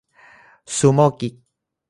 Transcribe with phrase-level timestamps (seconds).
[0.75, 1.33] ซูโม่กิ๊ก